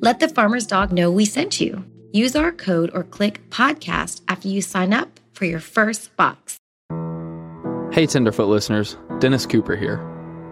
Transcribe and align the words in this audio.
Let 0.00 0.20
the 0.20 0.28
farmer's 0.28 0.64
dog 0.64 0.92
know 0.92 1.10
we 1.10 1.24
sent 1.24 1.60
you. 1.60 1.84
Use 2.12 2.36
our 2.36 2.52
code 2.52 2.88
or 2.94 3.02
click 3.02 3.40
podcast 3.50 4.20
after 4.28 4.46
you 4.46 4.62
sign 4.62 4.94
up 4.94 5.18
for 5.32 5.44
your 5.44 5.58
first 5.58 6.14
box. 6.16 6.56
Hey, 7.90 8.06
Tenderfoot 8.06 8.46
listeners, 8.46 8.96
Dennis 9.18 9.44
Cooper 9.44 9.74
here. 9.74 9.98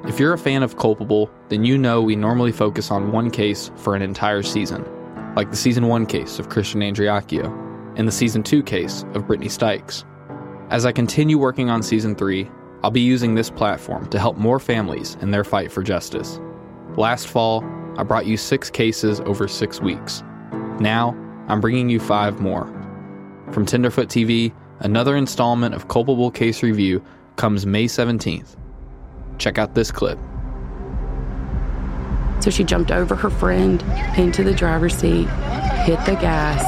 If 0.08 0.18
you're 0.18 0.32
a 0.32 0.38
fan 0.38 0.64
of 0.64 0.78
Culpable, 0.78 1.30
then 1.48 1.64
you 1.64 1.78
know 1.78 2.02
we 2.02 2.16
normally 2.16 2.50
focus 2.50 2.90
on 2.90 3.12
one 3.12 3.30
case 3.30 3.70
for 3.76 3.94
an 3.94 4.02
entire 4.02 4.42
season, 4.42 4.84
like 5.36 5.52
the 5.52 5.56
season 5.56 5.86
one 5.86 6.06
case 6.06 6.40
of 6.40 6.48
Christian 6.48 6.80
Andreacchio 6.80 7.46
and 7.96 8.08
the 8.08 8.12
season 8.12 8.42
two 8.42 8.64
case 8.64 9.04
of 9.14 9.28
Brittany 9.28 9.48
Stykes. 9.48 10.04
As 10.70 10.84
I 10.84 10.90
continue 10.90 11.38
working 11.38 11.70
on 11.70 11.84
season 11.84 12.16
three, 12.16 12.50
I'll 12.82 12.90
be 12.90 13.00
using 13.00 13.36
this 13.36 13.50
platform 13.50 14.08
to 14.10 14.18
help 14.18 14.38
more 14.38 14.58
families 14.58 15.16
in 15.20 15.30
their 15.30 15.44
fight 15.44 15.70
for 15.70 15.84
justice. 15.84 16.40
Last 16.96 17.28
fall, 17.28 17.62
I 17.96 18.02
brought 18.02 18.26
you 18.26 18.36
six 18.36 18.70
cases 18.70 19.20
over 19.20 19.48
six 19.48 19.80
weeks. 19.80 20.22
Now, 20.80 21.16
I'm 21.48 21.60
bringing 21.60 21.88
you 21.88 21.98
five 21.98 22.40
more. 22.40 22.66
From 23.52 23.64
Tenderfoot 23.64 24.08
TV, 24.08 24.52
another 24.80 25.16
installment 25.16 25.74
of 25.74 25.88
Culpable 25.88 26.30
Case 26.30 26.62
Review 26.62 27.02
comes 27.36 27.64
May 27.64 27.86
17th. 27.86 28.56
Check 29.38 29.58
out 29.58 29.74
this 29.74 29.90
clip. 29.90 30.18
So 32.40 32.50
she 32.50 32.64
jumped 32.64 32.90
over 32.90 33.14
her 33.14 33.30
friend 33.30 33.82
into 34.16 34.44
the 34.44 34.54
driver's 34.54 34.94
seat, 34.94 35.28
hit 35.84 36.04
the 36.04 36.16
gas, 36.20 36.62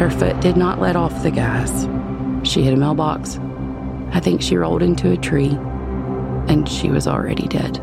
Her 0.00 0.08
foot 0.08 0.40
did 0.40 0.56
not 0.56 0.80
let 0.80 0.96
off 0.96 1.22
the 1.22 1.30
gas. 1.30 1.86
She 2.42 2.62
hit 2.62 2.72
a 2.72 2.76
mailbox. 2.78 3.38
I 4.12 4.20
think 4.20 4.40
she 4.40 4.56
rolled 4.56 4.82
into 4.82 5.12
a 5.12 5.16
tree, 5.18 5.50
and 6.48 6.66
she 6.66 6.88
was 6.88 7.06
already 7.06 7.46
dead. 7.46 7.76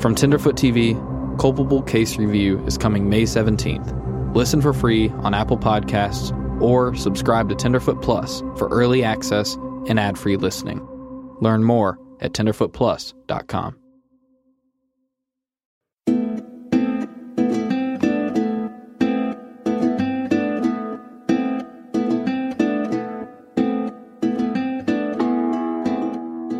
From 0.00 0.14
Tenderfoot 0.14 0.56
TV, 0.56 0.96
Culpable 1.38 1.82
Case 1.82 2.16
Review 2.16 2.64
is 2.64 2.78
coming 2.78 3.10
May 3.10 3.24
17th. 3.24 4.34
Listen 4.34 4.62
for 4.62 4.72
free 4.72 5.10
on 5.18 5.34
Apple 5.34 5.58
Podcasts 5.58 6.32
or 6.62 6.94
subscribe 6.94 7.50
to 7.50 7.54
Tenderfoot 7.54 8.00
Plus 8.00 8.40
for 8.56 8.68
early 8.68 9.04
access 9.04 9.54
and 9.86 10.00
ad 10.00 10.16
free 10.16 10.38
listening. 10.38 10.80
Learn 11.42 11.62
more 11.62 11.98
at 12.20 12.32
tenderfootplus.com. 12.32 13.76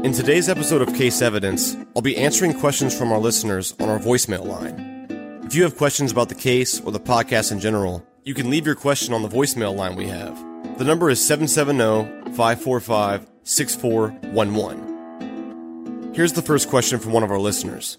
In 0.08 0.14
today's 0.14 0.48
episode 0.48 0.80
of 0.80 0.94
Case 0.94 1.20
Evidence, 1.20 1.76
I'll 1.94 2.00
be 2.00 2.16
answering 2.16 2.58
questions 2.58 2.96
from 2.96 3.12
our 3.12 3.18
listeners 3.18 3.74
on 3.78 3.90
our 3.90 3.98
voicemail 3.98 4.42
line. 4.42 5.06
If 5.44 5.54
you 5.54 5.62
have 5.64 5.76
questions 5.76 6.10
about 6.10 6.30
the 6.30 6.34
case 6.34 6.80
or 6.80 6.92
the 6.92 6.98
podcast 6.98 7.52
in 7.52 7.60
general, 7.60 8.02
you 8.24 8.32
can 8.32 8.48
leave 8.48 8.64
your 8.64 8.74
question 8.74 9.12
on 9.12 9.20
the 9.20 9.28
voicemail 9.28 9.76
line 9.76 9.96
we 9.96 10.06
have. 10.06 10.34
The 10.78 10.84
number 10.84 11.10
is 11.10 11.20
770 11.20 12.32
545 12.34 13.28
6411. 13.42 16.14
Here's 16.14 16.32
the 16.32 16.40
first 16.40 16.70
question 16.70 16.98
from 16.98 17.12
one 17.12 17.22
of 17.22 17.30
our 17.30 17.38
listeners. 17.38 17.98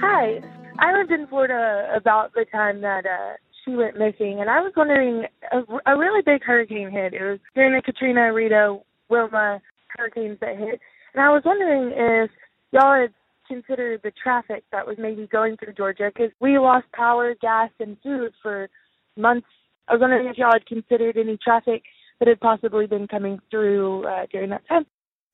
Hi, 0.00 0.40
I 0.78 0.96
lived 0.96 1.10
in 1.10 1.26
Florida 1.26 1.92
about 1.94 2.32
the 2.32 2.46
time 2.50 2.80
that 2.80 3.04
uh, 3.04 3.34
she 3.62 3.72
went 3.72 3.98
missing, 3.98 4.40
and 4.40 4.48
I 4.48 4.62
was 4.62 4.72
wondering 4.74 5.26
a, 5.52 5.58
a 5.84 5.98
really 5.98 6.22
big 6.22 6.42
hurricane 6.42 6.90
hit. 6.90 7.12
It 7.12 7.22
was 7.22 7.40
during 7.54 7.74
the 7.74 7.82
Katrina, 7.82 8.32
Rita, 8.32 8.78
Wilma 9.10 9.60
hurricanes 9.98 10.38
that 10.40 10.56
hit. 10.56 10.80
And 11.14 11.22
I 11.22 11.30
was 11.30 11.42
wondering 11.44 11.92
if 11.94 12.30
y'all 12.72 13.00
had 13.00 13.12
considered 13.46 14.00
the 14.04 14.12
traffic 14.22 14.62
that 14.72 14.86
was 14.86 14.96
maybe 14.98 15.26
going 15.26 15.56
through 15.56 15.72
Georgia 15.72 16.10
because 16.14 16.30
we 16.40 16.58
lost 16.58 16.86
power, 16.92 17.34
gas, 17.40 17.70
and 17.80 17.96
food 18.02 18.32
for 18.42 18.68
months. 19.16 19.46
I 19.88 19.94
was 19.94 20.00
wondering 20.00 20.28
if 20.28 20.36
y'all 20.36 20.52
had 20.52 20.66
considered 20.66 21.16
any 21.16 21.38
traffic 21.42 21.82
that 22.18 22.28
had 22.28 22.40
possibly 22.40 22.86
been 22.86 23.08
coming 23.08 23.40
through 23.50 24.06
uh, 24.06 24.26
during 24.30 24.50
that 24.50 24.66
time. 24.68 24.86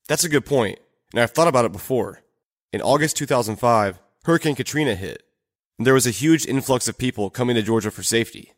That's 0.07 0.23
a 0.23 0.29
good 0.29 0.45
point, 0.45 0.79
and 1.11 1.21
I've 1.21 1.31
thought 1.31 1.47
about 1.47 1.65
it 1.65 1.71
before. 1.71 2.21
In 2.71 2.81
August 2.81 3.17
2005, 3.17 3.99
Hurricane 4.23 4.55
Katrina 4.55 4.95
hit, 4.95 5.23
and 5.77 5.85
there 5.85 5.93
was 5.93 6.07
a 6.07 6.11
huge 6.11 6.45
influx 6.45 6.87
of 6.87 6.97
people 6.97 7.29
coming 7.29 7.55
to 7.55 7.61
Georgia 7.61 7.91
for 7.91 8.03
safety. 8.03 8.53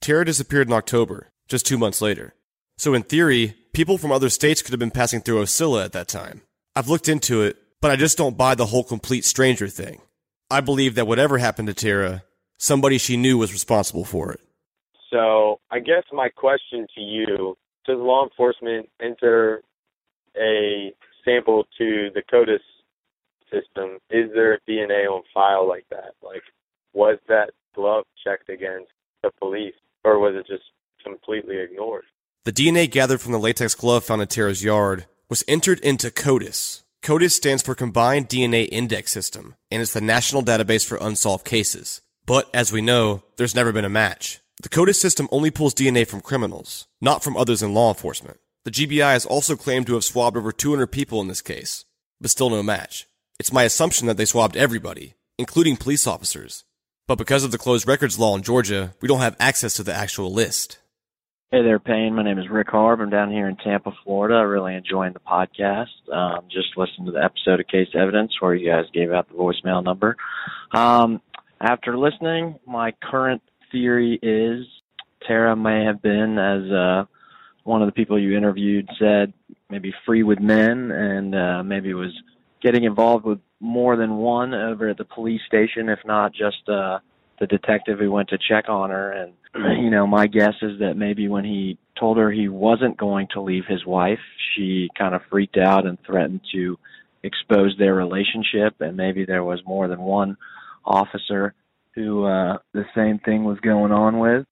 Tara 0.00 0.24
disappeared 0.24 0.68
in 0.68 0.72
October, 0.72 1.28
just 1.48 1.66
two 1.66 1.78
months 1.78 2.00
later. 2.00 2.34
So 2.78 2.94
in 2.94 3.02
theory, 3.02 3.56
people 3.72 3.98
from 3.98 4.12
other 4.12 4.28
states 4.28 4.62
could 4.62 4.72
have 4.72 4.80
been 4.80 4.90
passing 4.90 5.20
through 5.20 5.42
Ocilla 5.42 5.84
at 5.84 5.92
that 5.92 6.08
time. 6.08 6.42
I've 6.74 6.88
looked 6.88 7.08
into 7.08 7.42
it, 7.42 7.56
but 7.80 7.90
I 7.90 7.96
just 7.96 8.18
don't 8.18 8.36
buy 8.36 8.54
the 8.54 8.66
whole 8.66 8.84
complete 8.84 9.24
stranger 9.24 9.68
thing. 9.68 10.00
I 10.50 10.60
believe 10.60 10.94
that 10.96 11.06
whatever 11.06 11.38
happened 11.38 11.68
to 11.68 11.74
Tara, 11.74 12.24
somebody 12.58 12.98
she 12.98 13.16
knew 13.16 13.38
was 13.38 13.52
responsible 13.52 14.04
for 14.04 14.32
it. 14.32 14.40
So 15.10 15.60
I 15.70 15.80
guess 15.80 16.04
my 16.12 16.28
question 16.28 16.86
to 16.94 17.00
you, 17.00 17.56
does 17.86 17.98
law 17.98 18.24
enforcement 18.24 18.88
enter 19.00 19.62
a 20.36 20.92
sample 21.24 21.66
to 21.78 22.10
the 22.14 22.22
CODIS 22.30 22.60
system? 23.50 23.98
Is 24.10 24.30
there 24.34 24.58
DNA 24.68 25.06
on 25.08 25.22
file 25.34 25.68
like 25.68 25.86
that? 25.90 26.12
Like, 26.22 26.42
was 26.92 27.18
that 27.28 27.50
glove 27.74 28.04
checked 28.24 28.48
against 28.48 28.90
the 29.22 29.30
police, 29.38 29.74
or 30.04 30.18
was 30.18 30.34
it 30.34 30.46
just 30.46 30.64
completely 31.04 31.58
ignored? 31.58 32.04
The 32.46 32.52
DNA 32.52 32.90
gathered 32.90 33.20
from 33.20 33.32
the 33.32 33.38
latex 33.38 33.74
glove 33.74 34.02
found 34.02 34.22
in 34.22 34.28
Tara's 34.28 34.64
yard 34.64 35.04
was 35.28 35.44
entered 35.46 35.78
into 35.80 36.10
CODIS. 36.10 36.82
CODIS 37.02 37.34
stands 37.34 37.62
for 37.62 37.74
Combined 37.74 38.30
DNA 38.30 38.66
Index 38.72 39.12
System, 39.12 39.56
and 39.70 39.82
it's 39.82 39.92
the 39.92 40.00
national 40.00 40.42
database 40.42 40.86
for 40.86 40.96
unsolved 41.02 41.44
cases. 41.44 42.00
But 42.24 42.48
as 42.54 42.72
we 42.72 42.80
know, 42.80 43.22
there's 43.36 43.54
never 43.54 43.72
been 43.72 43.84
a 43.84 43.90
match. 43.90 44.40
The 44.62 44.70
CODIS 44.70 44.98
system 44.98 45.28
only 45.30 45.50
pulls 45.50 45.74
DNA 45.74 46.08
from 46.08 46.22
criminals, 46.22 46.86
not 46.98 47.22
from 47.22 47.36
others 47.36 47.62
in 47.62 47.74
law 47.74 47.90
enforcement. 47.90 48.38
The 48.64 48.70
GBI 48.70 49.12
has 49.12 49.26
also 49.26 49.54
claimed 49.54 49.86
to 49.88 49.94
have 49.94 50.04
swabbed 50.04 50.38
over 50.38 50.50
200 50.50 50.86
people 50.86 51.20
in 51.20 51.28
this 51.28 51.42
case, 51.42 51.84
but 52.22 52.30
still 52.30 52.48
no 52.48 52.62
match. 52.62 53.06
It's 53.38 53.52
my 53.52 53.64
assumption 53.64 54.06
that 54.06 54.16
they 54.16 54.24
swabbed 54.24 54.56
everybody, 54.56 55.12
including 55.36 55.76
police 55.76 56.06
officers. 56.06 56.64
But 57.06 57.18
because 57.18 57.44
of 57.44 57.50
the 57.50 57.58
closed 57.58 57.86
records 57.86 58.18
law 58.18 58.34
in 58.34 58.42
Georgia, 58.42 58.94
we 59.02 59.08
don't 59.08 59.20
have 59.20 59.36
access 59.38 59.74
to 59.74 59.82
the 59.82 59.94
actual 59.94 60.32
list. 60.32 60.78
Hey 61.52 61.64
there, 61.64 61.80
Payne. 61.80 62.14
My 62.14 62.22
name 62.22 62.38
is 62.38 62.48
Rick 62.48 62.68
Harb. 62.68 63.00
I'm 63.00 63.10
down 63.10 63.32
here 63.32 63.48
in 63.48 63.56
Tampa, 63.56 63.90
Florida. 64.04 64.36
I 64.36 64.42
really 64.42 64.76
enjoying 64.76 65.14
the 65.14 65.18
podcast. 65.18 65.88
Um, 66.08 66.44
just 66.48 66.68
listened 66.76 67.06
to 67.06 67.10
the 67.10 67.24
episode 67.24 67.58
of 67.58 67.66
Case 67.66 67.88
Evidence 67.92 68.30
where 68.38 68.54
you 68.54 68.70
guys 68.70 68.84
gave 68.94 69.10
out 69.10 69.26
the 69.26 69.34
voicemail 69.34 69.82
number. 69.82 70.16
Um, 70.70 71.20
after 71.60 71.98
listening, 71.98 72.60
my 72.68 72.92
current 73.02 73.42
theory 73.72 74.16
is 74.22 74.64
Tara 75.26 75.56
may 75.56 75.84
have 75.86 76.00
been, 76.00 76.38
as 76.38 76.70
uh, 76.70 77.06
one 77.64 77.82
of 77.82 77.88
the 77.88 77.92
people 77.94 78.16
you 78.16 78.36
interviewed 78.36 78.88
said, 78.96 79.32
maybe 79.68 79.92
free 80.06 80.22
with 80.22 80.38
men 80.38 80.92
and 80.92 81.34
uh, 81.34 81.64
maybe 81.64 81.92
was 81.94 82.16
getting 82.62 82.84
involved 82.84 83.24
with 83.24 83.40
more 83.58 83.96
than 83.96 84.18
one 84.18 84.54
over 84.54 84.88
at 84.88 84.98
the 84.98 85.04
police 85.04 85.42
station, 85.48 85.88
if 85.88 85.98
not 86.04 86.32
just 86.32 86.68
uh, 86.68 87.00
the 87.40 87.48
detective 87.48 87.98
who 87.98 88.12
went 88.12 88.28
to 88.28 88.38
check 88.38 88.68
on 88.68 88.90
her. 88.90 89.10
And 89.10 89.32
you 89.54 89.90
know, 89.90 90.06
my 90.06 90.26
guess 90.26 90.54
is 90.62 90.78
that 90.80 90.94
maybe 90.96 91.28
when 91.28 91.44
he 91.44 91.78
told 91.98 92.16
her 92.18 92.30
he 92.30 92.48
wasn't 92.48 92.96
going 92.96 93.28
to 93.32 93.40
leave 93.40 93.64
his 93.66 93.84
wife, 93.84 94.20
she 94.54 94.88
kind 94.96 95.14
of 95.14 95.22
freaked 95.30 95.56
out 95.56 95.86
and 95.86 95.98
threatened 96.04 96.40
to 96.52 96.78
expose 97.22 97.74
their 97.78 97.94
relationship, 97.94 98.80
and 98.80 98.96
maybe 98.96 99.24
there 99.24 99.44
was 99.44 99.60
more 99.66 99.88
than 99.88 100.00
one 100.00 100.36
officer 100.84 101.54
who 101.94 102.24
uh, 102.24 102.58
the 102.72 102.84
same 102.94 103.18
thing 103.18 103.44
was 103.44 103.58
going 103.60 103.92
on 103.92 104.18
with. 104.18 104.46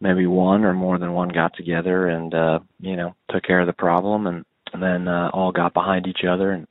Maybe 0.00 0.26
one 0.26 0.64
or 0.64 0.74
more 0.74 0.98
than 0.98 1.12
one 1.12 1.28
got 1.30 1.56
together 1.56 2.08
and 2.08 2.34
uh, 2.34 2.58
you 2.80 2.96
know 2.96 3.14
took 3.30 3.42
care 3.44 3.60
of 3.60 3.66
the 3.66 3.72
problem, 3.72 4.26
and, 4.26 4.44
and 4.72 4.82
then 4.82 5.08
uh, 5.08 5.30
all 5.32 5.52
got 5.52 5.74
behind 5.74 6.06
each 6.06 6.24
other 6.28 6.52
and 6.52 6.66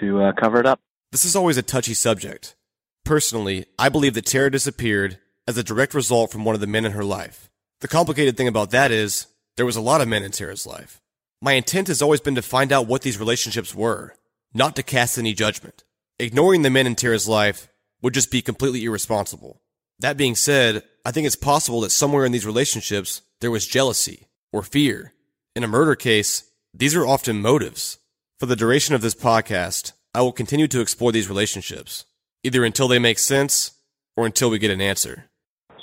to 0.00 0.22
uh, 0.22 0.32
cover 0.32 0.60
it 0.60 0.66
up. 0.66 0.80
This 1.12 1.24
is 1.24 1.34
always 1.34 1.56
a 1.56 1.62
touchy 1.62 1.94
subject. 1.94 2.56
Personally, 3.04 3.66
I 3.78 3.88
believe 3.88 4.14
that 4.14 4.26
Tara 4.26 4.50
disappeared 4.50 5.18
as 5.48 5.56
a 5.56 5.64
direct 5.64 5.94
result 5.94 6.30
from 6.30 6.44
one 6.44 6.54
of 6.54 6.60
the 6.60 6.66
men 6.66 6.84
in 6.84 6.92
her 6.92 7.02
life. 7.02 7.48
The 7.80 7.88
complicated 7.88 8.36
thing 8.36 8.48
about 8.48 8.70
that 8.70 8.92
is, 8.92 9.28
there 9.56 9.64
was 9.64 9.76
a 9.76 9.80
lot 9.80 10.02
of 10.02 10.06
men 10.06 10.22
in 10.22 10.30
Tara's 10.30 10.66
life. 10.66 11.00
My 11.40 11.54
intent 11.54 11.88
has 11.88 12.02
always 12.02 12.20
been 12.20 12.34
to 12.34 12.42
find 12.42 12.70
out 12.70 12.86
what 12.86 13.00
these 13.00 13.18
relationships 13.18 13.74
were, 13.74 14.14
not 14.52 14.76
to 14.76 14.82
cast 14.82 15.16
any 15.16 15.32
judgment. 15.32 15.84
Ignoring 16.18 16.62
the 16.62 16.70
men 16.70 16.86
in 16.86 16.94
Tara's 16.94 17.26
life 17.26 17.68
would 18.02 18.12
just 18.12 18.30
be 18.30 18.42
completely 18.42 18.84
irresponsible. 18.84 19.62
That 19.98 20.18
being 20.18 20.34
said, 20.34 20.82
I 21.02 21.12
think 21.12 21.26
it's 21.26 21.34
possible 21.34 21.80
that 21.80 21.90
somewhere 21.90 22.26
in 22.26 22.32
these 22.32 22.46
relationships 22.46 23.22
there 23.40 23.50
was 23.50 23.66
jealousy 23.66 24.26
or 24.52 24.62
fear. 24.62 25.14
In 25.56 25.64
a 25.64 25.68
murder 25.68 25.94
case, 25.94 26.50
these 26.74 26.94
are 26.94 27.06
often 27.06 27.40
motives. 27.40 27.96
For 28.38 28.44
the 28.44 28.54
duration 28.54 28.94
of 28.94 29.00
this 29.00 29.14
podcast, 29.14 29.92
I 30.12 30.20
will 30.20 30.32
continue 30.32 30.68
to 30.68 30.80
explore 30.82 31.10
these 31.10 31.28
relationships, 31.28 32.04
either 32.42 32.64
until 32.64 32.86
they 32.86 32.98
make 32.98 33.18
sense 33.18 33.72
or 34.14 34.26
until 34.26 34.50
we 34.50 34.58
get 34.58 34.70
an 34.70 34.80
answer. 34.82 35.24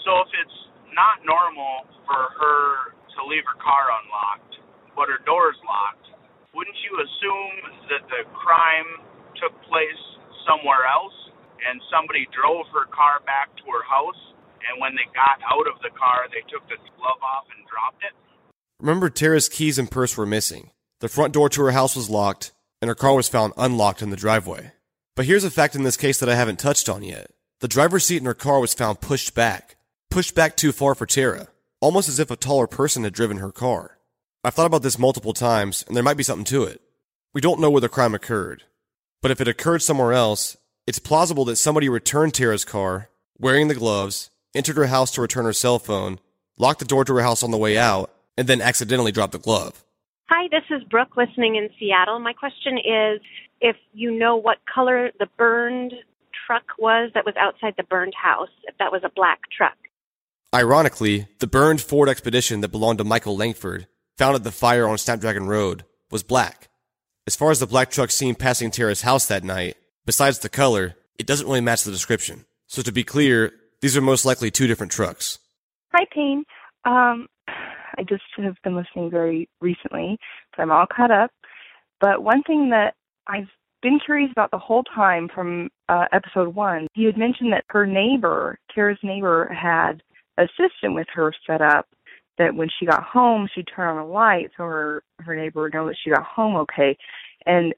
So 0.04 0.12
if 0.22 0.28
it's 0.38 0.60
not 0.94 1.15
normal 1.26 1.90
for 2.06 2.22
her 2.38 2.94
to 3.18 3.20
leave 3.26 3.44
her 3.44 3.60
car 3.60 3.90
unlocked, 4.02 4.62
but 4.96 5.10
her 5.10 5.20
door's 5.26 5.58
locked, 5.66 6.08
wouldn't 6.54 6.78
you 6.88 6.94
assume 7.02 7.58
that 7.92 8.06
the 8.08 8.24
crime 8.32 9.04
took 9.36 9.52
place 9.68 10.04
somewhere 10.48 10.88
else 10.88 11.18
and 11.68 11.82
somebody 11.92 12.24
drove 12.32 12.70
her 12.72 12.88
car 12.94 13.20
back 13.26 13.52
to 13.60 13.66
her 13.68 13.84
house 13.84 14.22
and 14.70 14.80
when 14.80 14.96
they 14.96 15.06
got 15.12 15.42
out 15.52 15.68
of 15.68 15.82
the 15.82 15.92
car 15.94 16.30
they 16.32 16.42
took 16.48 16.64
the 16.70 16.80
glove 16.96 17.22
off 17.22 17.46
and 17.52 17.66
dropped 17.68 18.02
it? 18.06 18.14
Remember, 18.80 19.10
Tara's 19.10 19.50
keys 19.50 19.78
and 19.78 19.90
purse 19.90 20.18
were 20.18 20.26
missing. 20.26 20.72
The 21.02 21.10
front 21.10 21.34
door 21.34 21.50
to 21.50 21.62
her 21.64 21.72
house 21.72 21.96
was 21.96 22.10
locked, 22.10 22.52
and 22.82 22.90
her 22.90 22.96
car 22.96 23.16
was 23.16 23.30
found 23.30 23.54
unlocked 23.58 24.02
in 24.02 24.10
the 24.10 24.16
driveway. 24.16 24.72
But 25.16 25.26
here's 25.26 25.44
a 25.44 25.52
fact 25.52 25.76
in 25.76 25.84
this 25.84 25.98
case 25.98 26.20
that 26.20 26.30
I 26.30 26.36
haven't 26.36 26.60
touched 26.60 26.90
on 26.90 27.04
yet. 27.04 27.32
The 27.62 27.68
driver's 27.68 28.06
seat 28.06 28.18
in 28.18 28.26
her 28.26 28.34
car 28.34 28.60
was 28.60 28.74
found 28.74 29.02
pushed 29.02 29.34
back, 29.34 29.75
pushed 30.16 30.34
back 30.34 30.56
too 30.56 30.72
far 30.72 30.96
for 30.96 31.06
Tara, 31.06 31.50
almost 31.82 32.08
as 32.08 32.20
if 32.20 32.32
a 32.32 32.38
taller 32.38 32.68
person 32.68 33.04
had 33.04 33.12
driven 33.12 33.36
her 33.36 33.52
car. 33.52 33.98
I've 34.46 34.54
thought 34.54 34.66
about 34.66 34.82
this 34.82 34.98
multiple 34.98 35.34
times, 35.34 35.84
and 35.86 35.94
there 35.94 36.06
might 36.06 36.16
be 36.16 36.24
something 36.24 36.46
to 36.46 36.64
it. 36.64 36.80
We 37.34 37.42
don't 37.42 37.60
know 37.60 37.70
where 37.70 37.82
the 37.82 37.90
crime 37.90 38.16
occurred, 38.16 38.64
but 39.22 39.30
if 39.30 39.42
it 39.42 39.48
occurred 39.50 39.82
somewhere 39.82 40.14
else, 40.14 40.56
it's 40.88 41.00
plausible 41.00 41.44
that 41.44 41.58
somebody 41.58 41.90
returned 41.90 42.34
Tara's 42.34 42.64
car, 42.64 43.10
wearing 43.38 43.68
the 43.68 43.76
gloves, 43.76 44.30
entered 44.56 44.78
her 44.78 44.88
house 44.88 45.12
to 45.16 45.22
return 45.22 45.44
her 45.44 45.52
cell 45.52 45.80
phone, 45.80 46.20
locked 46.58 46.80
the 46.80 46.86
door 46.86 47.04
to 47.04 47.16
her 47.16 47.22
house 47.22 47.44
on 47.44 47.52
the 47.52 47.58
way 47.58 47.78
out, 47.78 48.10
and 48.38 48.48
then 48.48 48.62
accidentally 48.62 49.12
dropped 49.12 49.34
the 49.34 49.38
glove. 49.38 49.84
Hi, 50.30 50.48
this 50.50 50.64
is 50.70 50.82
Brooke 50.86 51.18
listening 51.18 51.58
in 51.58 51.68
Seattle. 51.78 52.20
My 52.20 52.32
question 52.32 52.78
is 52.78 53.20
if 53.60 53.76
you 53.92 54.18
know 54.18 54.38
what 54.38 54.60
color 54.74 55.12
the 55.20 55.28
burned 55.38 55.94
truck 56.48 56.64
was 56.80 57.12
that 57.16 57.26
was 57.26 57.36
outside 57.36 57.74
the 57.76 57.84
burned 57.84 58.16
house, 58.16 58.48
if 58.64 58.78
that 58.78 58.94
was 58.94 59.02
a 59.04 59.12
black 59.14 59.42
truck. 59.52 59.76
Ironically, 60.56 61.28
the 61.40 61.48
burned 61.48 61.82
Ford 61.82 62.08
Expedition 62.08 62.62
that 62.62 62.70
belonged 62.70 63.00
to 63.00 63.04
Michael 63.04 63.36
Langford, 63.36 63.88
found 64.18 64.36
at 64.38 64.46
the 64.46 64.54
fire 64.54 64.88
on 64.88 64.98
Snapdragon 64.98 65.48
Road, 65.48 65.84
was 66.10 66.24
black. 66.24 66.70
As 67.28 67.36
far 67.36 67.52
as 67.52 67.60
the 67.60 67.68
black 67.68 67.92
truck 67.92 68.10
seen 68.10 68.36
passing 68.36 68.72
Tara's 68.72 69.02
house 69.02 69.26
that 69.26 69.44
night, 69.44 69.76
besides 70.06 70.40
the 70.40 70.48
color, 70.48 70.96
it 71.20 71.28
doesn't 71.28 71.46
really 71.46 71.60
match 71.60 71.84
the 71.84 71.92
description. 71.92 72.46
So 72.68 72.82
to 72.84 72.94
be 72.94 73.04
clear, 73.04 73.52
these 73.82 73.98
are 73.98 74.02
most 74.02 74.24
likely 74.24 74.50
two 74.50 74.66
different 74.66 74.94
trucks. 74.94 75.40
Hi, 75.94 76.06
Payne. 76.16 76.46
Um, 76.86 77.28
I 77.98 78.04
just 78.08 78.24
have 78.38 78.56
been 78.64 78.78
listening 78.78 79.12
very 79.12 79.50
recently, 79.60 80.18
so 80.56 80.64
I'm 80.64 80.72
all 80.72 80.86
caught 80.88 81.12
up. 81.12 81.32
But 82.00 82.24
one 82.24 82.44
thing 82.44 82.70
that 82.70 82.94
I've 83.28 83.50
been 83.82 84.00
curious 84.00 84.32
about 84.32 84.52
the 84.52 84.58
whole 84.58 84.84
time 84.84 85.28
from 85.28 85.70
uh, 85.90 86.06
episode 86.14 86.56
one, 86.56 86.88
you 86.96 87.08
had 87.08 87.18
mentioned 87.18 87.52
that 87.52 87.66
her 87.72 87.86
neighbor, 87.86 88.58
Tara's 88.74 89.00
neighbor, 89.04 89.54
had 89.54 90.02
a 90.38 90.48
system 90.58 90.94
with 90.94 91.08
her 91.14 91.34
set 91.48 91.62
up 91.62 91.88
that 92.38 92.56
when 92.56 92.70
she 92.78 92.86
got 92.86 93.04
home, 93.04 93.48
she'd 93.54 93.68
turn 93.74 93.90
on 93.90 94.06
the 94.08 94.14
light 94.14 94.52
so 94.58 94.64
her 94.64 95.04
her 95.20 95.36
neighbor 95.36 95.64
would 95.64 95.74
know 95.74 95.88
that 95.88 95.96
she 96.02 96.10
got 96.10 96.24
home 96.24 96.56
okay. 96.56 96.98
And 97.46 97.74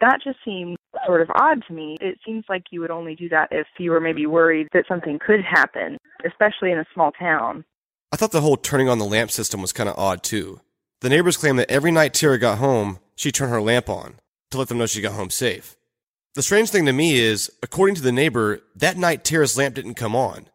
that 0.00 0.20
just 0.22 0.38
seemed 0.44 0.76
sort 1.06 1.22
of 1.22 1.30
odd 1.34 1.64
to 1.66 1.72
me. 1.72 1.96
It 2.00 2.18
seems 2.24 2.44
like 2.48 2.64
you 2.70 2.80
would 2.80 2.90
only 2.90 3.14
do 3.14 3.28
that 3.30 3.48
if 3.50 3.66
you 3.78 3.90
were 3.90 4.00
maybe 4.00 4.26
worried 4.26 4.68
that 4.72 4.84
something 4.86 5.18
could 5.18 5.40
happen, 5.42 5.98
especially 6.24 6.70
in 6.70 6.78
a 6.78 6.86
small 6.92 7.12
town. 7.12 7.64
I 8.12 8.16
thought 8.16 8.32
the 8.32 8.40
whole 8.40 8.56
turning 8.56 8.88
on 8.88 8.98
the 8.98 9.04
lamp 9.04 9.30
system 9.30 9.60
was 9.60 9.72
kind 9.72 9.88
of 9.88 9.98
odd 9.98 10.22
too. 10.22 10.60
The 11.00 11.08
neighbors 11.08 11.36
claim 11.36 11.56
that 11.56 11.70
every 11.70 11.90
night 11.90 12.14
Tara 12.14 12.38
got 12.38 12.58
home, 12.58 13.00
she'd 13.16 13.34
turn 13.34 13.50
her 13.50 13.60
lamp 13.60 13.88
on 13.88 14.16
to 14.50 14.58
let 14.58 14.68
them 14.68 14.78
know 14.78 14.86
she 14.86 15.00
got 15.00 15.12
home 15.12 15.30
safe. 15.30 15.76
The 16.34 16.42
strange 16.42 16.70
thing 16.70 16.84
to 16.86 16.92
me 16.92 17.18
is, 17.18 17.50
according 17.62 17.96
to 17.96 18.02
the 18.02 18.12
neighbor, 18.12 18.60
that 18.76 18.96
night 18.96 19.24
Tara's 19.24 19.56
lamp 19.56 19.74
didn't 19.74 19.94
come 19.94 20.14
on. 20.14 20.48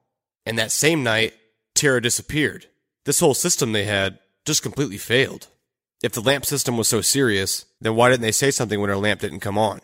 And 0.45 0.57
that 0.57 0.71
same 0.71 1.03
night, 1.03 1.33
Tara 1.81 1.99
disappeared. 1.99 2.67
This 3.05 3.21
whole 3.21 3.33
system 3.33 3.71
they 3.71 3.85
had 3.85 4.19
just 4.45 4.61
completely 4.61 4.99
failed. 4.99 5.47
If 6.03 6.11
the 6.11 6.21
lamp 6.21 6.45
system 6.45 6.77
was 6.77 6.87
so 6.87 7.01
serious, 7.01 7.65
then 7.79 7.95
why 7.95 8.11
didn't 8.11 8.21
they 8.21 8.31
say 8.31 8.51
something 8.51 8.79
when 8.79 8.91
her 8.91 8.97
lamp 8.97 9.21
didn't 9.21 9.39
come 9.39 9.57
on? 9.57 9.81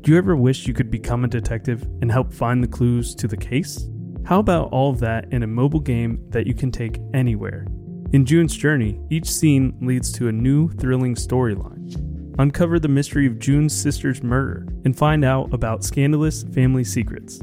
Do 0.00 0.12
you 0.12 0.16
ever 0.16 0.34
wish 0.34 0.66
you 0.66 0.72
could 0.72 0.90
become 0.90 1.24
a 1.24 1.28
detective 1.28 1.82
and 2.00 2.10
help 2.10 2.32
find 2.32 2.64
the 2.64 2.68
clues 2.68 3.14
to 3.16 3.28
the 3.28 3.36
case? 3.36 3.86
How 4.24 4.38
about 4.38 4.72
all 4.72 4.88
of 4.88 5.00
that 5.00 5.30
in 5.30 5.42
a 5.42 5.46
mobile 5.46 5.80
game 5.80 6.24
that 6.30 6.46
you 6.46 6.54
can 6.54 6.72
take 6.72 6.98
anywhere? 7.12 7.66
In 8.14 8.24
June's 8.24 8.56
Journey, 8.56 8.98
each 9.10 9.30
scene 9.30 9.76
leads 9.82 10.10
to 10.12 10.28
a 10.28 10.32
new 10.32 10.70
thrilling 10.70 11.16
storyline. 11.16 12.34
Uncover 12.38 12.78
the 12.78 12.88
mystery 12.88 13.26
of 13.26 13.38
June's 13.38 13.78
sister's 13.78 14.22
murder 14.22 14.66
and 14.86 14.96
find 14.96 15.22
out 15.22 15.52
about 15.52 15.84
scandalous 15.84 16.44
family 16.44 16.82
secrets. 16.82 17.42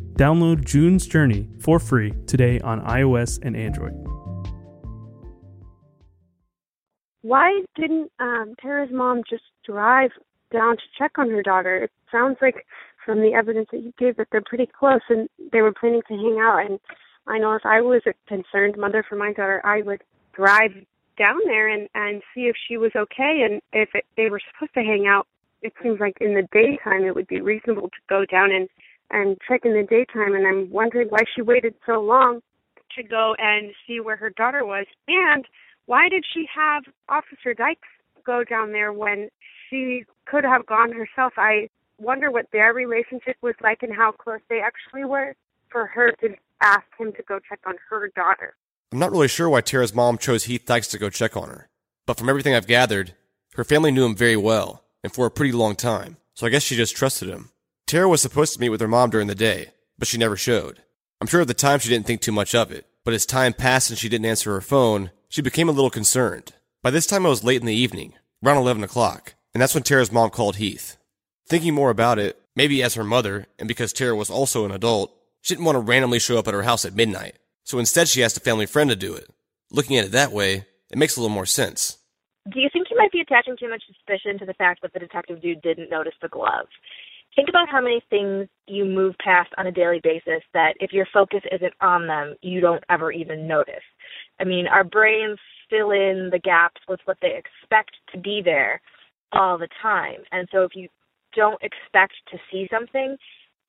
Download 0.13 0.63
June's 0.63 1.07
Journey 1.07 1.49
for 1.59 1.79
free 1.79 2.13
today 2.27 2.59
on 2.59 2.81
iOS 2.81 3.39
and 3.43 3.55
Android. 3.55 3.93
Why 7.23 7.61
didn't 7.75 8.11
um, 8.19 8.55
Tara's 8.61 8.89
mom 8.91 9.23
just 9.29 9.43
drive 9.65 10.11
down 10.51 10.77
to 10.77 10.83
check 10.97 11.17
on 11.17 11.29
her 11.29 11.41
daughter. 11.41 11.83
It 11.83 11.91
sounds 12.11 12.37
like 12.41 12.65
from 13.05 13.21
the 13.21 13.33
evidence 13.33 13.69
that 13.71 13.81
you 13.81 13.93
gave 13.97 14.17
that 14.17 14.27
they're 14.31 14.43
pretty 14.45 14.67
close 14.67 15.01
and 15.09 15.27
they 15.51 15.61
were 15.61 15.73
planning 15.73 16.01
to 16.07 16.13
hang 16.13 16.39
out. 16.39 16.65
And 16.69 16.79
I 17.27 17.39
know 17.39 17.53
if 17.53 17.65
I 17.65 17.81
was 17.81 18.01
a 18.05 18.13
concerned 18.27 18.77
mother 18.77 19.03
for 19.07 19.15
my 19.15 19.33
daughter, 19.33 19.61
I 19.65 19.81
would 19.81 20.03
drive 20.33 20.71
down 21.17 21.39
there 21.45 21.67
and 21.67 21.89
and 21.93 22.21
see 22.33 22.41
if 22.41 22.55
she 22.67 22.77
was 22.77 22.91
okay 22.95 23.45
and 23.49 23.61
if 23.73 23.89
it, 23.93 24.05
they 24.17 24.29
were 24.29 24.41
supposed 24.53 24.73
to 24.73 24.81
hang 24.81 25.07
out. 25.07 25.27
It 25.61 25.73
seems 25.81 25.99
like 25.99 26.17
in 26.19 26.33
the 26.33 26.47
daytime 26.51 27.03
it 27.03 27.15
would 27.15 27.27
be 27.27 27.41
reasonable 27.41 27.89
to 27.89 28.01
go 28.09 28.25
down 28.25 28.51
and 28.51 28.67
and 29.11 29.37
check 29.47 29.61
in 29.65 29.73
the 29.73 29.83
daytime. 29.83 30.33
And 30.33 30.47
I'm 30.47 30.69
wondering 30.69 31.07
why 31.09 31.23
she 31.35 31.41
waited 31.41 31.75
so 31.85 32.01
long 32.01 32.41
to 32.95 33.03
go 33.03 33.35
and 33.37 33.71
see 33.87 33.99
where 33.99 34.17
her 34.17 34.29
daughter 34.31 34.65
was 34.65 34.85
and 35.07 35.45
why 35.85 36.09
did 36.09 36.25
she 36.31 36.45
have 36.53 36.83
Officer 37.09 37.53
Dykes 37.53 37.87
go 38.25 38.43
down 38.43 38.71
there 38.71 38.93
when 38.93 39.29
she 39.69 40.03
could 40.25 40.43
have 40.43 40.65
gone 40.65 40.91
herself. 40.91 41.33
I 41.37 41.69
wonder 41.97 42.31
what 42.31 42.47
their 42.51 42.73
relationship 42.73 43.37
was 43.41 43.55
like 43.61 43.83
and 43.83 43.93
how 43.93 44.11
close 44.11 44.39
they 44.49 44.59
actually 44.59 45.05
were 45.05 45.35
for 45.69 45.85
her 45.87 46.11
to 46.21 46.35
ask 46.61 46.85
him 46.99 47.13
to 47.13 47.23
go 47.23 47.39
check 47.39 47.59
on 47.65 47.75
her 47.89 48.09
daughter. 48.15 48.55
I'm 48.91 48.99
not 48.99 49.11
really 49.11 49.27
sure 49.27 49.49
why 49.49 49.61
Tara's 49.61 49.95
mom 49.95 50.17
chose 50.17 50.45
Heath 50.45 50.65
Dykes 50.65 50.87
to 50.89 50.97
go 50.97 51.09
check 51.09 51.37
on 51.37 51.47
her, 51.49 51.69
but 52.05 52.17
from 52.17 52.29
everything 52.29 52.53
I've 52.53 52.67
gathered, 52.67 53.15
her 53.55 53.63
family 53.63 53.91
knew 53.91 54.05
him 54.05 54.15
very 54.15 54.35
well 54.35 54.83
and 55.03 55.13
for 55.13 55.25
a 55.25 55.31
pretty 55.31 55.53
long 55.53 55.75
time, 55.75 56.17
so 56.33 56.45
I 56.45 56.49
guess 56.49 56.63
she 56.63 56.75
just 56.75 56.95
trusted 56.95 57.29
him. 57.29 57.51
Tara 57.91 58.07
was 58.07 58.21
supposed 58.21 58.53
to 58.53 58.59
meet 58.61 58.69
with 58.69 58.79
her 58.79 58.87
mom 58.87 59.09
during 59.09 59.27
the 59.27 59.35
day, 59.35 59.71
but 59.99 60.07
she 60.07 60.17
never 60.17 60.37
showed. 60.37 60.81
I'm 61.19 61.27
sure 61.27 61.41
at 61.41 61.49
the 61.49 61.53
time 61.53 61.79
she 61.79 61.89
didn't 61.89 62.07
think 62.07 62.21
too 62.21 62.31
much 62.31 62.55
of 62.55 62.71
it, 62.71 62.85
but 63.03 63.13
as 63.13 63.25
time 63.25 63.51
passed 63.51 63.89
and 63.89 63.99
she 63.99 64.07
didn't 64.07 64.27
answer 64.27 64.53
her 64.53 64.61
phone, 64.61 65.11
she 65.27 65.41
became 65.41 65.67
a 65.67 65.73
little 65.73 65.89
concerned. 65.89 66.53
By 66.81 66.91
this 66.91 67.05
time 67.05 67.25
it 67.25 67.29
was 67.29 67.43
late 67.43 67.59
in 67.59 67.67
the 67.67 67.75
evening, 67.75 68.13
around 68.41 68.55
11 68.55 68.85
o'clock, 68.85 69.33
and 69.53 69.61
that's 69.61 69.73
when 69.73 69.83
Tara's 69.83 70.09
mom 70.09 70.29
called 70.29 70.55
Heath. 70.55 70.95
Thinking 71.49 71.73
more 71.73 71.89
about 71.89 72.17
it, 72.17 72.39
maybe 72.55 72.81
as 72.81 72.93
her 72.93 73.03
mother, 73.03 73.47
and 73.59 73.67
because 73.67 73.91
Tara 73.91 74.15
was 74.15 74.29
also 74.29 74.63
an 74.63 74.71
adult, 74.71 75.13
she 75.41 75.53
didn't 75.53 75.65
want 75.65 75.75
to 75.75 75.81
randomly 75.81 76.19
show 76.19 76.39
up 76.39 76.47
at 76.47 76.53
her 76.53 76.63
house 76.63 76.85
at 76.85 76.95
midnight, 76.95 77.39
so 77.65 77.77
instead 77.77 78.07
she 78.07 78.23
asked 78.23 78.37
a 78.37 78.39
family 78.39 78.67
friend 78.67 78.89
to 78.89 78.95
do 78.95 79.13
it. 79.15 79.27
Looking 79.69 79.97
at 79.97 80.05
it 80.05 80.11
that 80.13 80.31
way, 80.31 80.65
it 80.89 80.97
makes 80.97 81.17
a 81.17 81.19
little 81.19 81.35
more 81.35 81.45
sense. 81.45 81.97
Do 82.49 82.61
you 82.61 82.69
think 82.71 82.87
you 82.89 82.95
might 82.95 83.11
be 83.11 83.19
attaching 83.19 83.57
too 83.59 83.69
much 83.69 83.83
suspicion 83.85 84.39
to 84.39 84.45
the 84.45 84.53
fact 84.53 84.81
that 84.81 84.93
the 84.93 84.99
detective 84.99 85.41
dude 85.41 85.61
didn't 85.61 85.89
notice 85.89 86.15
the 86.21 86.29
glove? 86.29 86.67
Think 87.35 87.47
about 87.49 87.69
how 87.69 87.81
many 87.81 88.01
things 88.09 88.47
you 88.67 88.83
move 88.85 89.15
past 89.23 89.49
on 89.57 89.67
a 89.67 89.71
daily 89.71 90.01
basis 90.03 90.43
that 90.53 90.73
if 90.79 90.91
your 90.91 91.07
focus 91.13 91.41
isn't 91.51 91.73
on 91.79 92.05
them, 92.07 92.35
you 92.41 92.59
don't 92.59 92.83
ever 92.89 93.11
even 93.11 93.47
notice. 93.47 93.83
I 94.39 94.43
mean, 94.43 94.67
our 94.67 94.83
brains 94.83 95.39
fill 95.69 95.91
in 95.91 96.29
the 96.31 96.41
gaps 96.43 96.81
with 96.89 96.99
what 97.05 97.17
they 97.21 97.35
expect 97.37 97.91
to 98.11 98.19
be 98.19 98.41
there 98.43 98.81
all 99.31 99.57
the 99.57 99.69
time. 99.81 100.17
And 100.31 100.47
so 100.51 100.63
if 100.63 100.71
you 100.75 100.89
don't 101.33 101.61
expect 101.61 102.13
to 102.31 102.37
see 102.51 102.67
something, 102.69 103.15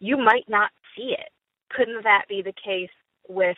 you 0.00 0.16
might 0.16 0.48
not 0.48 0.70
see 0.96 1.14
it. 1.16 1.30
Couldn't 1.70 2.02
that 2.02 2.24
be 2.28 2.42
the 2.42 2.54
case 2.64 2.90
with 3.28 3.56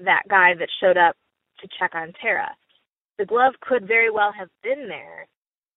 that 0.00 0.22
guy 0.28 0.54
that 0.58 0.68
showed 0.80 0.96
up 0.96 1.14
to 1.60 1.68
check 1.78 1.94
on 1.94 2.12
Tara? 2.20 2.50
The 3.18 3.26
glove 3.26 3.54
could 3.60 3.86
very 3.86 4.10
well 4.10 4.32
have 4.36 4.48
been 4.62 4.88
there, 4.88 5.26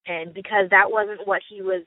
and 0.08 0.34
because 0.34 0.70
that 0.72 0.92
wasn't 0.92 1.28
what 1.28 1.42
he 1.48 1.62
was 1.62 1.84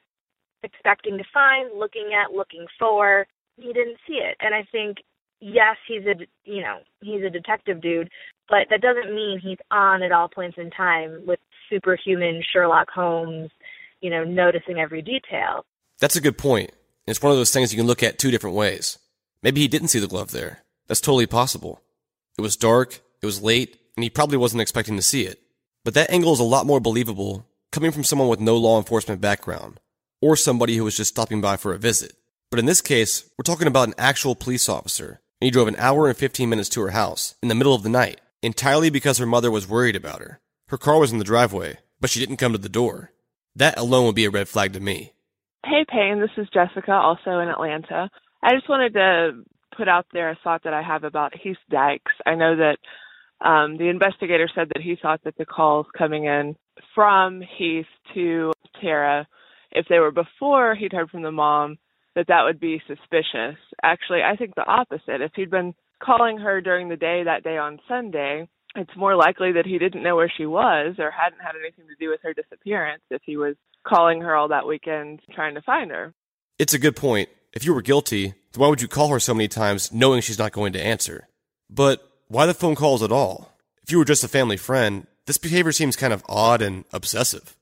expecting 0.65 1.19
to 1.19 1.25
find, 1.33 1.71
looking 1.79 2.11
at, 2.15 2.35
looking 2.35 2.67
for, 2.79 3.27
he 3.57 3.73
didn't 3.73 3.99
see 4.07 4.15
it. 4.15 4.37
And 4.41 4.55
I 4.55 4.67
think 4.73 4.99
yes, 5.41 5.77
he's 5.87 6.05
a 6.07 6.15
you 6.45 6.63
know 6.63 6.79
he's 7.03 7.23
a 7.23 7.31
detective 7.31 7.81
dude, 7.81 8.11
but 8.49 8.67
that 8.71 8.81
doesn't 8.81 9.15
mean 9.15 9.41
he's 9.41 9.59
on 9.71 10.03
at 10.03 10.13
all 10.13 10.29
points 10.29 10.59
in 10.59 10.71
time 10.71 11.23
with 11.27 11.39
superhuman 11.71 12.43
Sherlock 12.53 12.91
Holmes, 12.91 13.51
you 14.01 14.11
know, 14.11 14.25
noticing 14.25 14.79
every 14.79 15.03
detail. 15.03 15.65
That's 16.01 16.17
a 16.17 16.21
good 16.21 16.39
point. 16.39 16.71
It's 17.07 17.23
one 17.23 17.33
of 17.33 17.39
those 17.39 17.51
things 17.51 17.73
you 17.73 17.79
can 17.79 17.87
look 17.87 18.03
at 18.03 18.19
two 18.19 18.31
different 18.31 18.57
ways. 18.57 18.99
Maybe 19.43 19.61
he 19.61 19.69
didn't 19.69 19.89
see 19.89 19.99
the 19.99 20.09
glove 20.09 20.31
there. 20.31 20.65
That's 20.87 21.01
totally 21.01 21.27
possible. 21.27 21.83
It 22.39 22.41
was 22.41 22.57
dark, 22.57 23.01
it 23.23 23.27
was 23.27 23.43
late, 23.43 23.79
and 23.97 24.03
he 24.03 24.11
probably 24.11 24.39
wasn't 24.39 24.63
expecting 24.63 24.97
to 24.97 25.03
see 25.03 25.23
it. 25.27 25.41
But 25.85 25.95
that 25.95 26.11
angle 26.11 26.33
is 26.33 26.41
a 26.41 26.45
lot 26.45 26.67
more 26.67 26.81
believable 26.81 27.47
coming 27.71 27.93
from 27.93 28.05
someone 28.05 28.29
with 28.29 28.41
no 28.41 28.57
law 28.57 28.79
enforcement 28.79 29.21
background, 29.21 29.81
or 30.25 30.37
somebody 30.37 30.77
who 30.77 30.85
was 30.85 30.97
just 30.97 31.11
stopping 31.11 31.43
by 31.43 31.55
for 31.55 31.75
a 31.75 31.79
visit. 31.79 32.15
But 32.51 32.59
in 32.59 32.65
this 32.65 32.81
case, 32.81 33.29
we're 33.37 33.43
talking 33.43 33.69
about 33.69 33.89
an 33.89 33.95
actual 33.99 34.35
police 34.35 34.71
officer, 34.71 35.21
and 35.39 35.47
he 35.47 35.51
drove 35.51 35.69
an 35.69 35.77
hour 35.77 36.09
and 36.09 36.17
15 36.17 36.49
minutes 36.49 36.71
to 36.71 36.81
her 36.81 36.93
house 36.93 37.35
in 37.43 37.51
the 37.51 37.55
middle 37.55 37.75
of 37.75 37.83
the 37.83 37.91
night, 37.91 38.23
entirely 38.43 38.89
because 38.89 39.19
her 39.19 39.27
mother 39.27 39.51
was 39.51 39.69
worried 39.69 39.97
about 39.97 40.21
her. 40.21 40.41
Her 40.69 40.79
car 40.79 40.99
was 40.99 41.13
in 41.13 41.19
the 41.19 41.25
driveway, 41.25 41.77
but 42.01 42.09
she 42.09 42.21
didn't 42.21 42.39
come 42.39 42.53
to 42.53 42.59
the 42.59 42.71
door. 42.71 43.13
That 43.55 43.79
alone 43.79 44.07
would 44.07 44.15
be 44.15 44.25
a 44.25 44.31
red 44.31 44.49
flag 44.49 44.73
to 44.73 44.81
me. 44.81 45.13
Hey, 45.63 45.85
Payne, 45.87 46.21
this 46.21 46.31
is 46.39 46.49
Jessica, 46.55 46.93
also 46.93 47.41
in 47.41 47.49
Atlanta. 47.49 48.09
I 48.43 48.55
just 48.55 48.69
wanted 48.69 48.95
to 48.95 49.45
put 49.77 49.89
out 49.89 50.07
there 50.15 50.31
a 50.31 50.39
thought 50.43 50.63
that 50.65 50.73
I 50.73 50.81
have 50.81 51.05
about 51.05 51.37
Heath 51.37 51.59
Dykes. 51.71 52.13
I 52.25 52.35
know 52.35 52.57
that 52.57 52.79
um, 53.47 53.77
the 53.77 53.91
investigator 53.91 54.49
said 54.55 54.69
that 54.73 54.83
he 54.83 54.97
thought 54.97 55.23
that 55.25 55.37
the 55.37 55.45
calls 55.45 55.85
coming 55.99 56.25
in 56.25 56.57
from 56.95 57.43
Heath 57.59 57.85
to 58.15 58.53
Tara, 58.81 59.29
if 59.75 59.87
they 59.89 59.99
were 59.99 60.11
before 60.11 60.75
he'd 60.75 60.93
heard 60.93 61.11
from 61.11 61.23
the 61.23 61.33
mom, 61.33 61.79
that 62.15 62.27
that 62.29 62.45
would 62.45 62.61
be 62.61 62.81
suspicious. 62.87 63.57
Actually, 63.83 64.23
I 64.23 64.37
think 64.37 64.55
the 64.55 64.67
opposite. 64.67 65.21
If 65.21 65.33
he'd 65.35 65.51
been 65.51 65.75
calling 66.03 66.39
her 66.39 66.61
during 66.61 66.89
the 66.89 66.97
day 66.97 67.23
that 67.25 67.43
day 67.43 67.59
on 67.59 67.81
Sunday, 67.89 68.49
it's 68.77 68.97
more 68.97 69.17
likely 69.17 69.53
that 69.53 69.67
he 69.67 69.79
didn't 69.79 70.03
know 70.03 70.17
where 70.17 70.33
she 70.35 70.47
was 70.47 70.97
or 70.99 71.11
hadn't 71.11 71.41
had 71.41 71.55
anything 71.61 71.87
to 71.87 71.95
do 71.99 72.11
with 72.11 72.21
her 72.23 72.35
disappearance 72.35 73.03
if 73.11 73.23
he 73.25 73.37
was 73.37 73.57
calling 73.87 74.21
her 74.21 74.35
all 74.35 74.49
that 74.49 74.67
weekend 74.67 75.21
trying 75.35 75.55
to 75.55 75.63
find 75.63 75.91
her. 75.91 76.13
It's 76.59 76.75
a 76.75 76.79
good 76.79 76.97
point. 76.97 77.29
If 77.53 77.65
you 77.65 77.75
were 77.75 77.83
guilty, 77.83 78.27
then 78.27 78.61
why 78.61 78.69
would 78.69 78.83
you 78.83 78.89
call 78.89 79.09
her 79.09 79.21
so 79.21 79.35
many 79.35 79.49
times 79.49 79.93
knowing 79.93 80.21
she's 80.21 80.39
not 80.39 80.53
going 80.53 80.73
to 80.73 80.85
answer? 80.85 81.29
But 81.71 82.09
why 82.29 82.47
the 82.47 82.55
phone 82.55 82.75
calls 82.75 83.03
at 83.03 83.13
all? 83.13 83.57
If 83.83 83.93
you 83.93 83.99
were 83.99 84.05
just 84.05 84.25
a 84.25 84.29
family 84.29 84.57
friend, 84.57 85.07
this 85.27 85.39
behavior 85.39 85.73
seems 85.73 85.97
kind 85.97 86.13
of 86.13 86.25
odd 86.29 86.63
and 86.63 86.85
obsessive. 86.93 87.57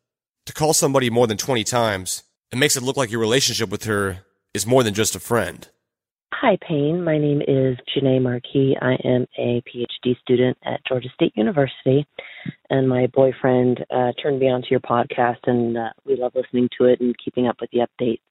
To 0.46 0.52
call 0.52 0.72
somebody 0.72 1.08
more 1.08 1.28
than 1.28 1.36
20 1.36 1.62
times, 1.62 2.24
it 2.50 2.58
makes 2.58 2.76
it 2.76 2.82
look 2.82 2.96
like 2.96 3.12
your 3.12 3.20
relationship 3.20 3.70
with 3.70 3.84
her 3.84 4.24
is 4.52 4.66
more 4.66 4.82
than 4.82 4.92
just 4.92 5.14
a 5.14 5.20
friend. 5.20 5.68
Hi, 6.34 6.58
Payne. 6.68 7.04
My 7.04 7.16
name 7.16 7.42
is 7.42 7.78
Janae 7.94 8.20
Marquis. 8.20 8.76
I 8.82 8.94
am 9.04 9.26
a 9.38 9.62
PhD 9.62 10.18
student 10.20 10.58
at 10.64 10.80
Georgia 10.88 11.10
State 11.14 11.32
University, 11.36 12.04
and 12.70 12.88
my 12.88 13.06
boyfriend 13.14 13.84
uh, 13.94 14.10
turned 14.20 14.40
me 14.40 14.50
on 14.50 14.62
to 14.62 14.68
your 14.68 14.80
podcast, 14.80 15.38
and 15.44 15.78
uh, 15.78 15.90
we 16.04 16.16
love 16.16 16.32
listening 16.34 16.68
to 16.76 16.86
it 16.86 17.00
and 17.00 17.14
keeping 17.24 17.46
up 17.46 17.58
with 17.60 17.70
the 17.70 17.86
updates. 17.86 18.22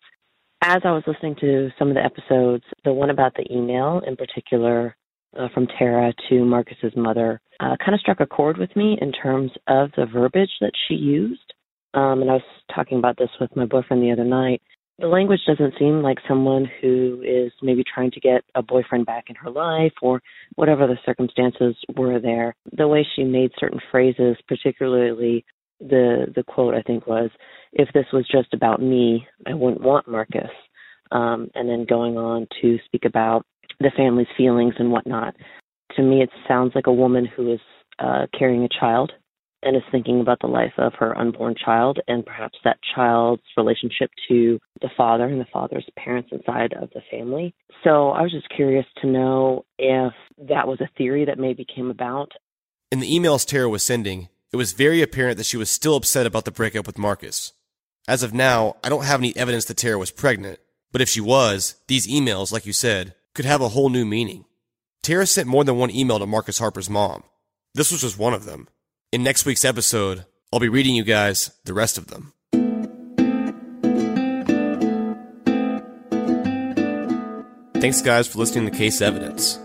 As 0.61 0.81
I 0.83 0.91
was 0.91 1.03
listening 1.07 1.35
to 1.39 1.69
some 1.79 1.87
of 1.87 1.95
the 1.95 2.03
episodes, 2.03 2.65
the 2.83 2.91
one 2.91 3.09
about 3.09 3.35
the 3.35 3.49
email 3.49 4.01
in 4.05 4.17
particular 4.17 4.97
uh, 5.39 5.47
from 5.53 5.67
Tara 5.79 6.11
to 6.27 6.43
Marcus's 6.43 6.93
mother 6.97 7.39
uh, 7.61 7.77
kind 7.77 7.93
of 7.93 8.01
struck 8.01 8.19
a 8.19 8.27
chord 8.27 8.57
with 8.57 8.75
me 8.75 8.97
in 8.99 9.13
terms 9.13 9.51
of 9.67 9.91
the 9.95 10.05
verbiage 10.05 10.51
that 10.59 10.73
she 10.87 10.95
used. 10.95 11.53
Um, 11.93 12.21
and 12.21 12.29
I 12.29 12.35
was 12.35 12.43
talking 12.73 12.97
about 12.97 13.17
this 13.17 13.29
with 13.39 13.55
my 13.55 13.65
boyfriend 13.65 14.01
the 14.01 14.11
other 14.11 14.23
night 14.23 14.61
the 15.01 15.07
language 15.07 15.39
doesn't 15.47 15.73
seem 15.79 16.03
like 16.03 16.19
someone 16.27 16.69
who 16.79 17.23
is 17.25 17.51
maybe 17.61 17.83
trying 17.83 18.11
to 18.11 18.19
get 18.19 18.43
a 18.53 18.61
boyfriend 18.61 19.05
back 19.05 19.25
in 19.29 19.35
her 19.35 19.49
life 19.49 19.93
or 20.01 20.21
whatever 20.55 20.85
the 20.85 20.97
circumstances 21.05 21.75
were 21.95 22.19
there. 22.19 22.55
The 22.77 22.87
way 22.87 23.05
she 23.15 23.23
made 23.23 23.51
certain 23.59 23.79
phrases, 23.89 24.37
particularly 24.47 25.43
the 25.79 26.31
the 26.35 26.43
quote 26.43 26.75
I 26.75 26.83
think 26.83 27.07
was, 27.07 27.31
"If 27.73 27.89
this 27.93 28.05
was 28.13 28.27
just 28.27 28.53
about 28.53 28.81
me, 28.81 29.27
I 29.47 29.55
wouldn't 29.55 29.81
want 29.81 30.07
Marcus," 30.07 30.51
um, 31.11 31.49
and 31.55 31.67
then 31.67 31.85
going 31.85 32.17
on 32.17 32.47
to 32.61 32.77
speak 32.85 33.05
about 33.05 33.43
the 33.79 33.91
family's 33.97 34.27
feelings 34.37 34.75
and 34.77 34.91
whatnot. 34.91 35.35
To 35.95 36.03
me, 36.03 36.21
it 36.21 36.29
sounds 36.47 36.73
like 36.75 36.85
a 36.85 36.93
woman 36.93 37.25
who 37.25 37.53
is 37.53 37.59
uh, 37.97 38.27
carrying 38.37 38.63
a 38.63 38.79
child 38.79 39.11
and 39.63 39.75
is 39.75 39.83
thinking 39.91 40.21
about 40.21 40.39
the 40.41 40.47
life 40.47 40.73
of 40.77 40.93
her 40.99 41.17
unborn 41.17 41.55
child 41.55 41.99
and 42.07 42.25
perhaps 42.25 42.57
that 42.63 42.79
child's 42.95 43.43
relationship 43.57 44.09
to 44.27 44.59
the 44.81 44.89
father 44.97 45.25
and 45.25 45.39
the 45.39 45.47
father's 45.53 45.87
parents 45.97 46.29
inside 46.31 46.73
of 46.73 46.89
the 46.93 47.01
family. 47.11 47.53
So 47.83 48.09
I 48.09 48.21
was 48.21 48.31
just 48.31 48.49
curious 48.49 48.85
to 49.01 49.07
know 49.07 49.65
if 49.77 50.13
that 50.49 50.67
was 50.67 50.81
a 50.81 50.89
theory 50.97 51.25
that 51.25 51.39
maybe 51.39 51.65
came 51.65 51.89
about. 51.89 52.31
In 52.91 52.99
the 52.99 53.11
emails 53.11 53.45
Tara 53.45 53.69
was 53.69 53.83
sending, 53.83 54.29
it 54.51 54.57
was 54.57 54.73
very 54.73 55.01
apparent 55.01 55.37
that 55.37 55.45
she 55.45 55.57
was 55.57 55.69
still 55.69 55.95
upset 55.95 56.25
about 56.25 56.45
the 56.45 56.51
breakup 56.51 56.85
with 56.85 56.97
Marcus. 56.97 57.53
As 58.07 58.23
of 58.23 58.33
now, 58.33 58.75
I 58.83 58.89
don't 58.89 59.05
have 59.05 59.19
any 59.19 59.35
evidence 59.37 59.65
that 59.65 59.77
Tara 59.77 59.97
was 59.97 60.11
pregnant, 60.11 60.59
but 60.91 61.01
if 61.01 61.09
she 61.09 61.21
was, 61.21 61.75
these 61.87 62.07
emails, 62.07 62.51
like 62.51 62.65
you 62.65 62.73
said, 62.73 63.15
could 63.33 63.45
have 63.45 63.61
a 63.61 63.69
whole 63.69 63.89
new 63.89 64.05
meaning. 64.05 64.45
Tara 65.03 65.25
sent 65.25 65.47
more 65.47 65.63
than 65.63 65.77
one 65.77 65.91
email 65.91 66.19
to 66.19 66.25
Marcus 66.25 66.59
Harper's 66.59 66.89
mom. 66.89 67.23
This 67.73 67.91
was 67.91 68.01
just 68.01 68.19
one 68.19 68.33
of 68.33 68.45
them. 68.45 68.67
In 69.11 69.23
next 69.23 69.45
week's 69.45 69.65
episode, 69.65 70.25
I'll 70.53 70.61
be 70.61 70.69
reading 70.69 70.95
you 70.95 71.03
guys 71.03 71.51
the 71.65 71.73
rest 71.73 71.97
of 71.97 72.07
them. 72.07 72.31
Thanks, 77.81 78.01
guys, 78.01 78.27
for 78.27 78.37
listening 78.37 78.71
to 78.71 78.77
Case 78.77 79.01
Evidence. 79.01 79.59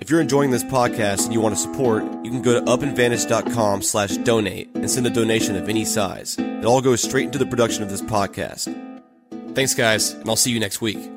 If 0.00 0.08
you're 0.08 0.22
enjoying 0.22 0.50
this 0.50 0.64
podcast 0.64 1.24
and 1.24 1.34
you 1.34 1.42
want 1.42 1.54
to 1.54 1.60
support, 1.60 2.04
you 2.24 2.30
can 2.30 2.40
go 2.40 2.58
to 2.58 2.64
upandvanish.com 2.64 3.82
slash 3.82 4.16
donate 4.18 4.70
and 4.74 4.90
send 4.90 5.06
a 5.06 5.10
donation 5.10 5.56
of 5.56 5.68
any 5.68 5.84
size. 5.84 6.36
It 6.38 6.64
all 6.64 6.80
goes 6.80 7.02
straight 7.02 7.26
into 7.26 7.38
the 7.38 7.46
production 7.46 7.82
of 7.82 7.90
this 7.90 8.02
podcast. 8.02 8.72
Thanks, 9.54 9.74
guys, 9.74 10.12
and 10.12 10.28
I'll 10.28 10.36
see 10.36 10.52
you 10.52 10.60
next 10.60 10.80
week. 10.80 11.10